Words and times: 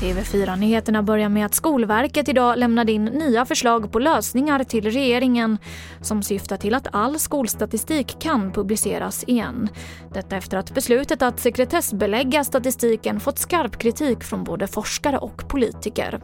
TV4-nyheterna 0.00 1.02
börjar 1.02 1.28
med 1.28 1.46
att 1.46 1.54
Skolverket 1.54 2.28
idag 2.28 2.58
lämnade 2.58 2.92
in 2.92 3.04
nya 3.04 3.44
förslag 3.44 3.92
på 3.92 3.98
lösningar 3.98 4.64
till 4.64 4.90
regeringen 4.90 5.58
som 6.00 6.22
syftar 6.22 6.56
till 6.56 6.74
att 6.74 6.86
all 6.92 7.18
skolstatistik 7.18 8.20
kan 8.20 8.52
publiceras 8.52 9.24
igen. 9.26 9.68
Detta 10.14 10.36
efter 10.36 10.56
att 10.56 10.74
beslutet 10.74 11.22
att 11.22 11.40
sekretessbelägga 11.40 12.44
statistiken 12.44 13.20
fått 13.20 13.38
skarp 13.38 13.78
kritik 13.78 14.24
från 14.24 14.44
både 14.44 14.66
forskare 14.66 15.18
och 15.18 15.48
politiker. 15.48 16.20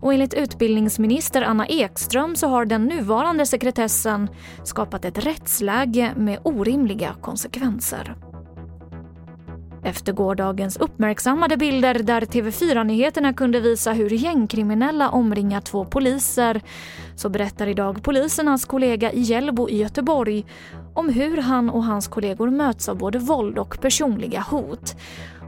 Och 0.00 0.12
enligt 0.12 0.34
utbildningsminister 0.34 1.42
Anna 1.42 1.66
Ekström 1.66 2.36
så 2.36 2.48
har 2.48 2.64
den 2.64 2.84
nuvarande 2.84 3.46
sekretessen 3.46 4.28
skapat 4.64 5.04
ett 5.04 5.26
rättsläge 5.26 6.12
med 6.16 6.38
orimliga 6.44 7.14
konsekvenser. 7.20 8.29
Efter 9.84 10.12
gårdagens 10.12 10.76
uppmärksammade 10.76 11.56
bilder 11.56 11.94
där 11.94 12.20
TV4-nyheterna 12.20 13.32
kunde 13.32 13.60
visa 13.60 13.92
hur 13.92 14.10
gängkriminella 14.10 15.10
omringar 15.10 15.60
två 15.60 15.84
poliser 15.84 16.60
så 17.16 17.28
berättar 17.28 17.66
idag 17.66 18.02
polisernas 18.02 18.64
kollega 18.64 19.12
i 19.12 19.20
Hjällbo 19.20 19.68
i 19.68 19.76
Göteborg 19.76 20.46
om 20.94 21.08
hur 21.08 21.36
han 21.36 21.70
och 21.70 21.84
hans 21.84 22.08
kollegor 22.08 22.50
möts 22.50 22.88
av 22.88 22.98
både 22.98 23.18
våld 23.18 23.58
och 23.58 23.80
personliga 23.80 24.40
hot. 24.40 24.96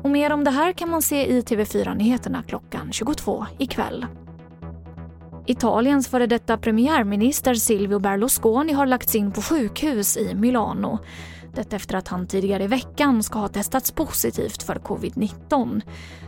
Och 0.02 0.10
mer 0.10 0.32
om 0.32 0.44
det 0.44 0.50
här 0.50 0.72
kan 0.72 0.90
man 0.90 1.02
se 1.02 1.26
i 1.26 1.40
TV4-nyheterna 1.40 2.42
klockan 2.42 2.92
22 2.92 3.46
ikväll. 3.58 4.06
Italiens 5.46 6.08
före 6.08 6.26
detta 6.26 6.58
premiärminister 6.58 7.54
Silvio 7.54 7.98
Berlusconi 7.98 8.72
har 8.72 8.86
lagts 8.86 9.14
in 9.14 9.32
på 9.32 9.42
sjukhus 9.42 10.16
i 10.16 10.34
Milano. 10.34 10.98
Detta 11.54 11.76
efter 11.76 11.96
att 11.96 12.08
han 12.08 12.26
tidigare 12.26 12.64
i 12.64 12.66
veckan 12.66 13.22
ska 13.22 13.38
ha 13.38 13.48
testats 13.48 13.90
positivt 13.90 14.62
för 14.62 14.74
covid-19. 14.74 15.80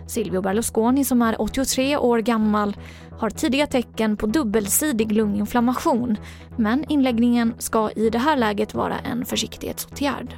Silvio 0.07 0.41
Berlusconi 0.43 1.05
som 1.05 1.23
är 1.23 1.41
83 1.41 1.97
år 1.97 2.19
gammal 2.19 2.77
har 3.19 3.31
tidiga 3.31 3.67
tecken 3.67 4.17
på 4.17 4.27
dubbelsidig 4.27 5.13
lunginflammation 5.13 6.17
men 6.57 6.85
inläggningen 6.91 7.55
ska 7.59 7.91
i 7.91 8.11
det 8.11 8.19
här 8.19 8.37
läget 8.37 8.75
vara 8.75 8.99
en 8.99 9.25
försiktighetsåtgärd. 9.25 10.37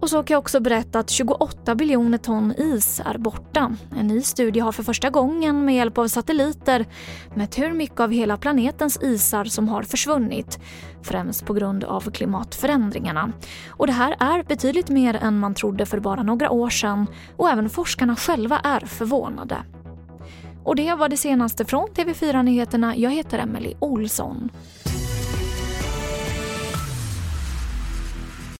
Och 0.00 0.10
så 0.10 0.22
kan 0.22 0.34
jag 0.34 0.38
också 0.38 0.60
berätta 0.60 0.98
att 0.98 1.10
28 1.10 1.74
biljoner 1.74 2.18
ton 2.18 2.54
is 2.56 3.00
är 3.04 3.18
borta. 3.18 3.76
En 3.96 4.06
ny 4.06 4.22
studie 4.22 4.60
har 4.60 4.72
för 4.72 4.82
första 4.82 5.10
gången 5.10 5.64
med 5.64 5.74
hjälp 5.74 5.98
av 5.98 6.08
satelliter 6.08 6.86
mätt 7.34 7.58
hur 7.58 7.72
mycket 7.72 8.00
av 8.00 8.10
hela 8.10 8.36
planetens 8.36 9.02
isar 9.02 9.44
som 9.44 9.68
har 9.68 9.82
försvunnit. 9.82 10.58
Främst 11.02 11.46
på 11.46 11.52
grund 11.52 11.84
av 11.84 12.10
klimatförändringarna. 12.10 13.32
Och 13.68 13.86
det 13.86 13.92
här 13.92 14.16
är 14.18 14.42
betydligt 14.42 14.88
mer 14.88 15.14
än 15.14 15.38
man 15.38 15.54
trodde 15.54 15.86
för 15.86 16.00
bara 16.00 16.22
några 16.22 16.50
år 16.50 16.70
sedan 16.70 17.06
och 17.36 17.50
även 17.50 17.70
forskarna 17.70 18.16
själva 18.16 18.58
är 18.58 18.80
förvånade. 18.80 19.56
Och 20.64 20.76
det 20.76 20.94
var 20.94 21.08
det 21.08 21.16
senaste 21.16 21.64
från 21.64 21.88
TV4 21.88 22.42
Nyheterna. 22.42 22.96
Jag 22.96 23.10
heter 23.10 23.38
Emily 23.38 23.74
Olsson. 23.78 24.50